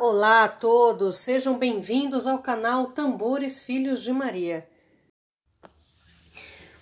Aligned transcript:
Olá 0.00 0.44
a 0.44 0.48
todos, 0.48 1.16
sejam 1.16 1.58
bem-vindos 1.58 2.28
ao 2.28 2.38
canal 2.38 2.92
Tambores 2.92 3.60
Filhos 3.60 4.00
de 4.00 4.12
Maria. 4.12 4.64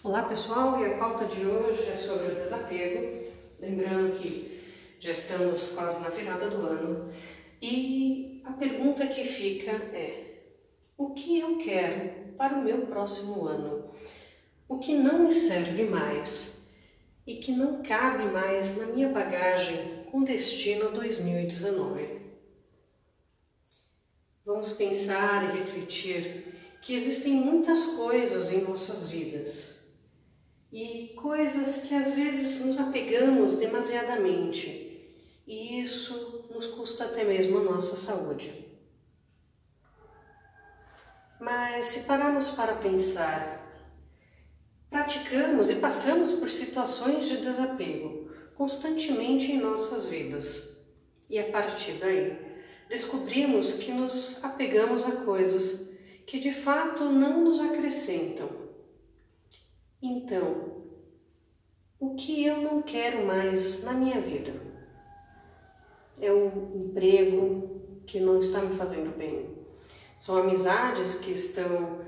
Olá 0.05 0.25
pessoal, 0.25 0.79
e 0.79 0.85
a 0.85 0.99
pauta 0.99 1.25
de 1.25 1.47
hoje 1.47 1.83
é 1.89 1.97
sobre 1.97 2.33
o 2.33 2.35
desapego. 2.35 3.25
Lembrando 3.59 4.19
que 4.19 4.61
já 5.01 5.13
estamos 5.13 5.73
quase 5.73 6.03
na 6.03 6.11
virada 6.11 6.51
do 6.51 6.67
ano 6.67 7.11
e 7.63 8.43
a 8.45 8.53
pergunta 8.53 9.07
que 9.07 9.25
fica 9.25 9.71
é: 9.97 10.43
o 10.99 11.15
que 11.15 11.41
eu 11.41 11.57
quero 11.57 12.35
para 12.37 12.55
o 12.55 12.63
meu 12.63 12.87
próximo 12.87 13.47
ano? 13.47 13.93
O 14.69 14.79
que 14.79 14.95
não 14.95 15.21
me 15.21 15.35
serve 15.35 15.85
mais 15.85 16.69
e 17.27 17.37
que 17.37 17.53
não 17.53 17.83
cabe 17.83 18.25
mais 18.25 18.77
na 18.77 18.85
minha 18.85 19.09
bagagem 19.09 20.05
com 20.11 20.23
destino 20.23 20.91
2019? 20.91 22.16
Vamos 24.47 24.75
pensar 24.75 25.43
e 25.43 25.59
refletir 25.59 26.55
que 26.81 26.95
existem 26.95 27.33
muitas 27.33 27.85
coisas 27.85 28.53
em 28.53 28.61
nossas 28.61 29.09
vidas 29.09 29.75
e 30.73 31.09
coisas 31.17 31.83
que 31.83 31.93
às 31.93 32.15
vezes 32.15 32.65
nos 32.65 32.79
apegamos 32.79 33.57
demasiadamente 33.57 35.05
e 35.49 35.81
isso 35.83 36.49
nos 36.55 36.69
custa 36.69 37.07
até 37.07 37.25
mesmo 37.25 37.59
a 37.59 37.65
nossa 37.65 37.97
saúde. 37.97 38.73
Mas 41.41 41.87
se 41.87 42.05
pararmos 42.05 42.51
para 42.51 42.77
pensar, 42.77 43.67
praticamos 44.89 45.69
e 45.71 45.75
passamos 45.75 46.33
por 46.35 46.53
situações 46.53 47.27
de 47.27 47.39
desapego 47.39 48.31
constantemente 48.55 49.51
em 49.51 49.59
nossas 49.59 50.07
vidas 50.07 50.77
e 51.29 51.37
a 51.37 51.51
partir 51.51 51.95
daí 51.95 52.46
descobrimos 52.89 53.75
que 53.75 53.93
nos 53.93 54.43
apegamos 54.45 55.05
a 55.05 55.13
coisas 55.25 55.97
que 56.27 56.39
de 56.39 56.53
fato 56.53 57.05
não 57.05 57.45
nos 57.45 57.61
acrescentam. 57.61 58.49
Então, 60.03 60.83
o 61.99 62.15
que 62.15 62.45
eu 62.45 62.61
não 62.61 62.83
quero 62.83 63.25
mais 63.25 63.83
na 63.83 63.93
minha 63.93 64.21
vida? 64.21 64.53
É 66.21 66.33
um 66.33 66.77
emprego 66.77 68.03
que 68.07 68.21
não 68.21 68.39
está 68.39 68.61
me 68.61 68.75
fazendo 68.77 69.17
bem. 69.17 69.57
São 70.21 70.37
amizades 70.37 71.17
que 71.17 71.31
estão 71.31 72.01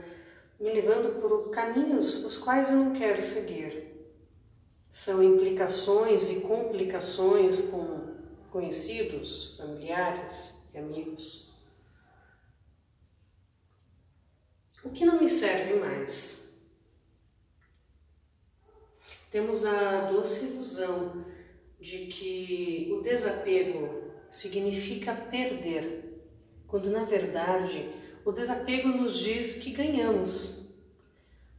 me 0.58 0.72
levando 0.72 1.20
por 1.20 1.50
caminhos 1.50 2.24
os 2.24 2.36
quais 2.36 2.70
eu 2.70 2.76
não 2.76 2.92
quero 2.92 3.22
seguir. 3.22 3.86
São 4.90 5.22
implicações 5.22 6.30
e 6.30 6.40
complicações 6.40 7.60
com 7.60 8.16
conhecidos, 8.50 9.56
familiares, 9.56 10.57
e 10.72 10.78
amigos. 10.78 11.48
O 14.84 14.90
que 14.90 15.04
não 15.04 15.20
me 15.20 15.28
serve 15.28 15.74
mais? 15.74 16.52
Temos 19.30 19.64
a 19.64 20.10
doce 20.10 20.46
ilusão 20.46 21.24
de 21.78 22.06
que 22.06 22.88
o 22.92 23.02
desapego 23.02 24.12
significa 24.30 25.14
perder, 25.14 26.22
quando 26.66 26.90
na 26.90 27.04
verdade 27.04 27.90
o 28.24 28.32
desapego 28.32 28.88
nos 28.88 29.18
diz 29.18 29.54
que 29.54 29.72
ganhamos. 29.72 30.66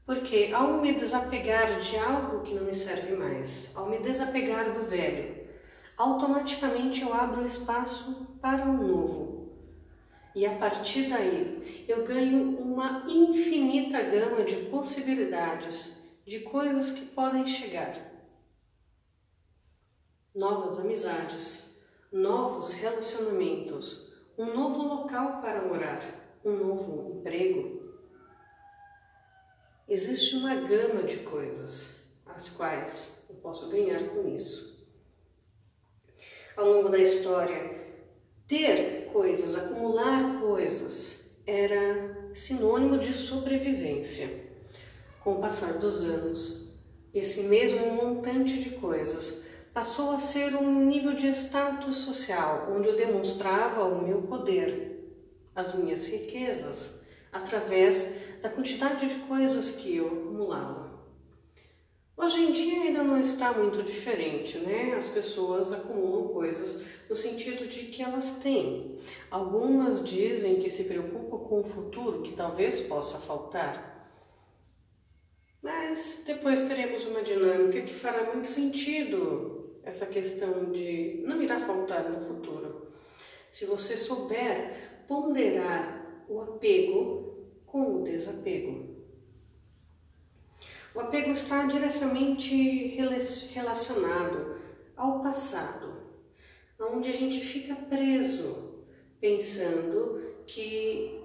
Porque 0.05 0.52
ao 0.53 0.81
me 0.81 0.93
desapegar 0.93 1.77
de 1.77 1.97
algo 1.97 2.41
que 2.41 2.55
não 2.55 2.63
me 2.63 2.75
serve 2.75 3.15
mais, 3.15 3.69
ao 3.75 3.87
me 3.87 3.99
desapegar 3.99 4.73
do 4.73 4.87
velho, 4.87 5.47
automaticamente 5.95 7.02
eu 7.02 7.13
abro 7.13 7.45
espaço 7.45 8.28
para 8.41 8.65
o 8.65 8.73
novo. 8.73 9.49
E 10.35 10.45
a 10.45 10.57
partir 10.57 11.09
daí 11.09 11.85
eu 11.87 12.05
ganho 12.05 12.57
uma 12.59 13.05
infinita 13.09 14.01
gama 14.01 14.43
de 14.43 14.55
possibilidades, 14.67 16.03
de 16.25 16.41
coisas 16.41 16.91
que 16.91 17.05
podem 17.05 17.45
chegar. 17.45 17.95
Novas 20.33 20.80
amizades, 20.80 21.83
novos 22.11 22.73
relacionamentos, 22.73 24.14
um 24.37 24.45
novo 24.45 24.81
local 24.83 25.41
para 25.41 25.64
morar, 25.64 26.02
um 26.45 26.53
novo 26.53 27.17
emprego. 27.17 27.80
Existe 29.87 30.35
uma 30.35 30.55
gama 30.55 31.03
de 31.03 31.17
coisas 31.17 31.99
as 32.27 32.49
quais 32.49 33.25
eu 33.27 33.35
posso 33.37 33.69
ganhar 33.69 34.08
com 34.09 34.30
isso 34.33 34.69
ao 36.59 36.67
longo 36.67 36.89
da 36.89 36.97
história, 36.97 37.89
ter 38.49 39.05
coisas, 39.14 39.55
acumular 39.55 40.42
coisas, 40.42 41.39
era 41.45 42.32
sinônimo 42.33 42.98
de 42.98 43.14
sobrevivência. 43.14 44.27
Com 45.23 45.33
o 45.33 45.39
passar 45.39 45.73
dos 45.73 46.02
anos, 46.02 46.73
esse 47.14 47.43
mesmo 47.43 47.92
montante 47.92 48.58
de 48.59 48.71
coisas 48.71 49.45
passou 49.71 50.11
a 50.11 50.17
ser 50.17 50.55
um 50.55 50.83
nível 50.83 51.14
de 51.14 51.27
status 51.27 51.98
social, 51.98 52.73
onde 52.76 52.89
eu 52.89 52.95
demonstrava 52.95 53.83
o 53.83 54.04
meu 54.04 54.23
poder, 54.23 55.15
as 55.55 55.76
minhas 55.76 56.08
riquezas, 56.08 56.99
através 57.32 58.14
da 58.42 58.49
quantidade 58.49 59.08
de 59.08 59.15
coisas 59.27 59.76
que 59.76 59.95
eu 59.95 60.08
acumulava. 60.08 60.89
Hoje 62.21 62.41
em 62.41 62.52
dia 62.52 62.81
ainda 62.81 63.02
não 63.02 63.17
está 63.17 63.53
muito 63.53 63.81
diferente, 63.81 64.57
né? 64.57 64.93
As 64.95 65.07
pessoas 65.07 65.71
acumulam 65.71 66.27
coisas 66.27 66.85
no 67.09 67.15
sentido 67.15 67.65
de 67.65 67.83
que 67.83 68.03
elas 68.03 68.39
têm. 68.39 68.97
Algumas 69.31 70.03
dizem 70.03 70.59
que 70.59 70.69
se 70.69 70.83
preocupam 70.83 71.37
com 71.37 71.61
o 71.61 71.63
futuro 71.63 72.21
que 72.21 72.33
talvez 72.33 72.81
possa 72.81 73.19
faltar. 73.19 74.11
Mas 75.63 76.21
depois 76.25 76.67
teremos 76.67 77.05
uma 77.05 77.23
dinâmica 77.23 77.81
que 77.83 77.93
fará 77.93 78.25
muito 78.33 78.49
sentido 78.49 79.79
essa 79.81 80.05
questão 80.05 80.73
de 80.73 81.23
não 81.25 81.41
irá 81.41 81.58
faltar 81.58 82.09
no 82.09 82.19
futuro. 82.21 82.91
Se 83.49 83.65
você 83.65 83.95
souber 83.95 85.05
ponderar 85.08 86.25
o 86.27 86.41
apego 86.41 87.47
com 87.65 88.02
o 88.02 88.03
desapego. 88.03 88.98
O 90.99 91.04
apego 91.04 91.32
está 91.32 91.65
diretamente 91.65 92.98
relacionado 93.54 94.60
ao 94.98 95.21
passado, 95.21 95.93
onde 96.77 97.10
a 97.10 97.15
gente 97.15 97.39
fica 97.39 97.73
preso, 97.73 98.83
pensando 99.17 100.21
que 100.45 101.23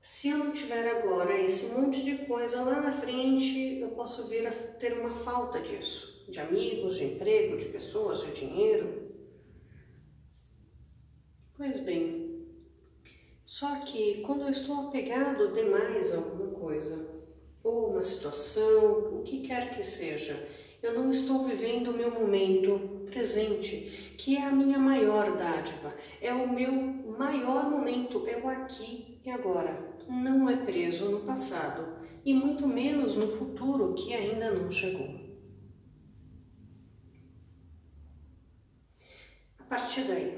se 0.00 0.30
eu 0.30 0.38
não 0.38 0.50
tiver 0.50 0.88
agora 0.96 1.38
esse 1.38 1.66
monte 1.66 2.02
de 2.02 2.24
coisa 2.24 2.62
lá 2.62 2.80
na 2.80 2.90
frente, 2.90 3.80
eu 3.80 3.90
posso 3.90 4.28
vir 4.30 4.46
a 4.46 4.50
ter 4.50 4.98
uma 4.98 5.10
falta 5.10 5.60
disso, 5.60 6.24
de 6.30 6.40
amigos, 6.40 6.96
de 6.96 7.04
emprego, 7.04 7.58
de 7.58 7.66
pessoas, 7.66 8.22
de 8.22 8.32
dinheiro. 8.32 9.12
Pois 11.54 11.80
bem, 11.80 12.46
só 13.44 13.80
que 13.80 14.22
quando 14.22 14.44
eu 14.44 14.48
estou 14.48 14.88
apegado 14.88 15.52
demais 15.52 16.14
a 16.14 16.16
alguma 16.16 16.58
coisa, 16.58 17.19
ou 17.62 17.90
uma 17.90 18.02
situação, 18.02 19.18
o 19.18 19.22
que 19.22 19.46
quer 19.46 19.74
que 19.74 19.82
seja, 19.82 20.48
eu 20.82 20.94
não 20.94 21.10
estou 21.10 21.44
vivendo 21.46 21.88
o 21.88 21.96
meu 21.96 22.10
momento 22.10 23.06
presente, 23.10 24.14
que 24.16 24.36
é 24.36 24.42
a 24.42 24.50
minha 24.50 24.78
maior 24.78 25.36
dádiva, 25.36 25.94
é 26.20 26.32
o 26.32 26.50
meu 26.50 26.72
maior 26.72 27.68
momento, 27.68 28.26
é 28.26 28.38
o 28.38 28.48
aqui 28.48 29.20
e 29.24 29.30
agora. 29.30 29.90
Não 30.08 30.48
é 30.48 30.56
preso 30.56 31.10
no 31.10 31.20
passado 31.20 31.98
e 32.24 32.32
muito 32.34 32.66
menos 32.66 33.14
no 33.14 33.28
futuro 33.36 33.94
que 33.94 34.14
ainda 34.14 34.50
não 34.50 34.70
chegou. 34.72 35.20
A 39.58 39.62
partir 39.64 40.02
daí, 40.02 40.36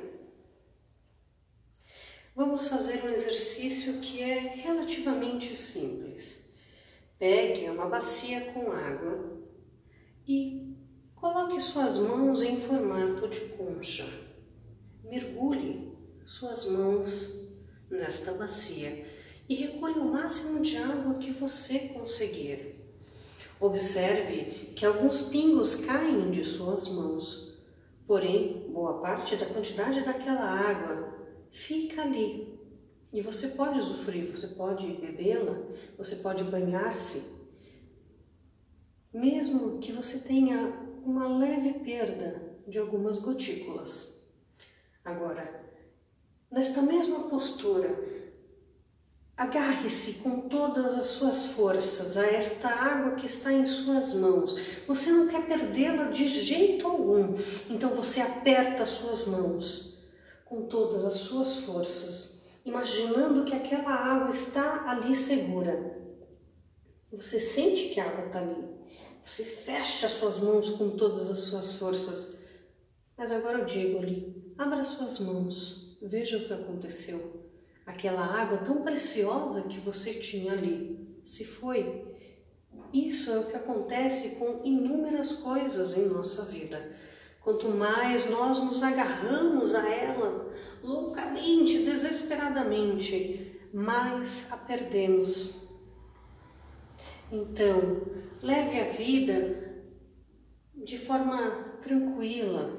vamos 2.34 2.68
fazer 2.68 3.02
um 3.04 3.08
exercício 3.08 4.00
que 4.00 4.20
é 4.20 4.38
relativamente 4.56 5.56
simples 5.56 6.41
Pegue 7.22 7.70
uma 7.70 7.86
bacia 7.86 8.52
com 8.52 8.72
água 8.72 9.38
e 10.26 10.74
coloque 11.14 11.60
suas 11.60 11.96
mãos 11.96 12.42
em 12.42 12.60
formato 12.60 13.28
de 13.28 13.38
concha. 13.50 14.04
Mergulhe 15.04 15.96
suas 16.26 16.64
mãos 16.64 17.48
nesta 17.88 18.32
bacia 18.32 19.06
e 19.48 19.54
recolha 19.54 20.00
o 20.02 20.12
máximo 20.12 20.62
de 20.62 20.76
água 20.76 21.14
que 21.20 21.30
você 21.30 21.90
conseguir. 21.90 22.74
Observe 23.60 24.72
que 24.74 24.84
alguns 24.84 25.22
pingos 25.22 25.76
caem 25.76 26.28
de 26.28 26.42
suas 26.42 26.88
mãos, 26.88 27.56
porém, 28.04 28.68
boa 28.72 29.00
parte 29.00 29.36
da 29.36 29.46
quantidade 29.46 30.00
daquela 30.00 30.42
água 30.42 31.20
fica 31.52 32.02
ali 32.02 32.58
e 33.12 33.20
você 33.20 33.48
pode 33.48 33.78
usufruir, 33.78 34.26
você 34.26 34.48
pode 34.48 34.86
bebê-la, 34.94 35.60
você 35.98 36.16
pode 36.16 36.42
banhar-se, 36.44 37.22
mesmo 39.12 39.78
que 39.78 39.92
você 39.92 40.18
tenha 40.18 40.68
uma 41.04 41.28
leve 41.28 41.80
perda 41.80 42.56
de 42.66 42.78
algumas 42.78 43.18
gotículas. 43.18 44.22
Agora, 45.04 45.62
nesta 46.50 46.80
mesma 46.80 47.28
postura, 47.28 47.90
agarre-se 49.36 50.14
com 50.14 50.48
todas 50.48 50.94
as 50.94 51.08
suas 51.08 51.46
forças 51.46 52.16
a 52.16 52.24
esta 52.24 52.68
água 52.68 53.16
que 53.16 53.26
está 53.26 53.52
em 53.52 53.66
suas 53.66 54.14
mãos. 54.14 54.54
Você 54.86 55.10
não 55.10 55.28
quer 55.28 55.46
perdê-la 55.46 56.04
de 56.04 56.26
jeito 56.28 56.86
algum, 56.86 57.34
então 57.68 57.90
você 57.90 58.20
aperta 58.20 58.84
as 58.84 58.90
suas 58.90 59.26
mãos 59.26 59.98
com 60.44 60.62
todas 60.62 61.04
as 61.04 61.14
suas 61.14 61.56
forças, 61.56 62.31
imaginando 62.64 63.44
que 63.44 63.54
aquela 63.54 63.92
água 63.92 64.30
está 64.30 64.90
ali 64.90 65.14
segura. 65.14 66.00
Você 67.12 67.38
sente 67.38 67.90
que 67.90 68.00
a 68.00 68.08
água 68.08 68.26
está 68.26 68.38
ali. 68.38 68.56
Você 69.24 69.44
fecha 69.44 70.08
suas 70.08 70.38
mãos 70.38 70.70
com 70.70 70.90
todas 70.96 71.30
as 71.30 71.40
suas 71.40 71.74
forças. 71.74 72.40
Mas 73.16 73.30
agora 73.30 73.60
eu 73.60 73.64
digo-lhe: 73.64 74.54
abra 74.56 74.82
suas 74.82 75.18
mãos, 75.20 75.96
veja 76.02 76.38
o 76.38 76.44
que 76.44 76.52
aconteceu. 76.52 77.42
Aquela 77.84 78.24
água 78.24 78.58
tão 78.58 78.82
preciosa 78.82 79.62
que 79.62 79.78
você 79.80 80.14
tinha 80.14 80.52
ali 80.52 81.18
se 81.22 81.44
foi. 81.44 82.10
Isso 82.92 83.30
é 83.30 83.38
o 83.38 83.46
que 83.46 83.56
acontece 83.56 84.36
com 84.36 84.60
inúmeras 84.64 85.32
coisas 85.32 85.96
em 85.96 86.06
nossa 86.06 86.44
vida. 86.46 86.94
Quanto 87.42 87.68
mais 87.68 88.30
nós 88.30 88.58
nos 88.60 88.82
agarramos 88.82 89.74
a 89.74 89.88
ela, 89.88 90.52
loucamente, 90.82 91.78
desesperadamente, 91.78 93.60
mais 93.72 94.46
a 94.50 94.56
perdemos. 94.56 95.68
Então, 97.30 98.02
leve 98.42 98.80
a 98.80 98.88
vida 98.88 99.72
de 100.74 100.98
forma 100.98 101.64
tranquila, 101.80 102.70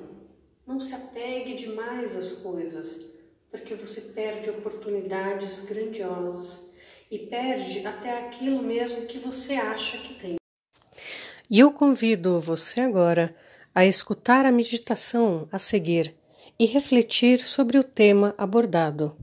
não 0.65 0.79
se 0.79 0.93
apegue 0.93 1.55
demais 1.55 2.15
às 2.15 2.31
coisas, 2.31 3.11
porque 3.49 3.75
você 3.75 4.13
perde 4.13 4.49
oportunidades 4.49 5.59
grandiosas 5.65 6.73
e 7.09 7.19
perde 7.19 7.85
até 7.85 8.25
aquilo 8.25 8.61
mesmo 8.63 9.05
que 9.05 9.19
você 9.19 9.53
acha 9.53 9.97
que 9.97 10.15
tem. 10.15 10.35
E 11.49 11.59
eu 11.59 11.71
convido 11.71 12.39
você 12.39 12.81
agora 12.81 13.35
a 13.73 13.85
escutar 13.85 14.45
a 14.45 14.51
meditação 14.51 15.47
a 15.51 15.59
seguir 15.59 16.15
e 16.59 16.65
refletir 16.65 17.39
sobre 17.39 17.77
o 17.77 17.83
tema 17.83 18.33
abordado. 18.37 19.15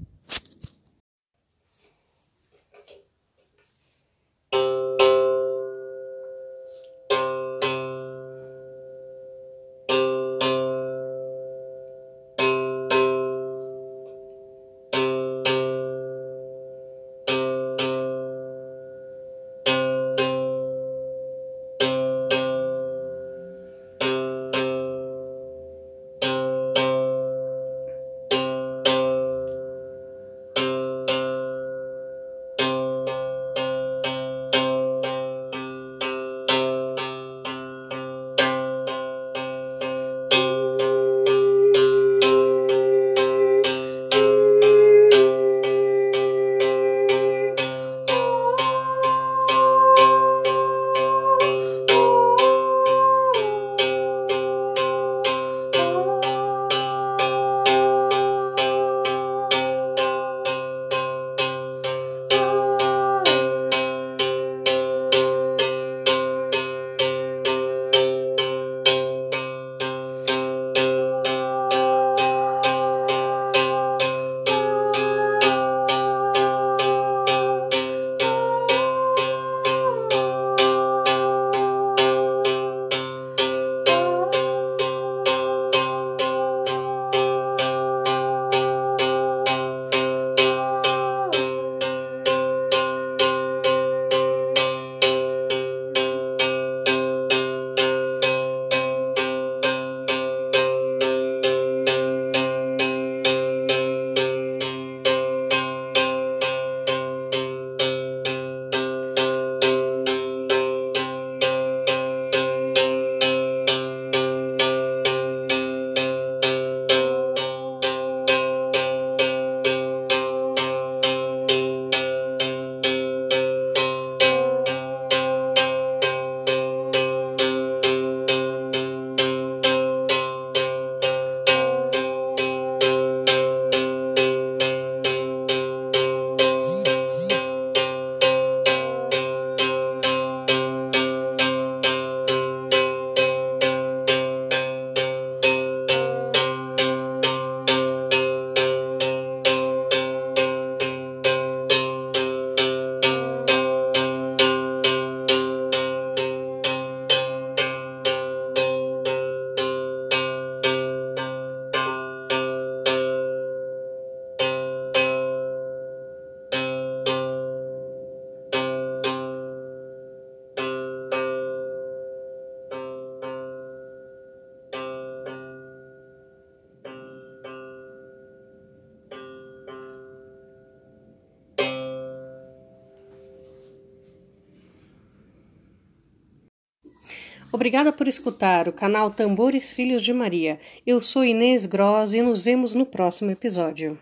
Obrigada 187.52 187.92
por 187.92 188.06
escutar 188.06 188.68
o 188.68 188.72
canal 188.72 189.10
Tambores 189.10 189.72
Filhos 189.72 190.04
de 190.04 190.12
Maria. 190.12 190.60
Eu 190.86 191.00
sou 191.00 191.24
Inês 191.24 191.66
Gross 191.66 192.14
e 192.14 192.22
nos 192.22 192.40
vemos 192.40 192.74
no 192.74 192.86
próximo 192.86 193.30
episódio. 193.30 193.98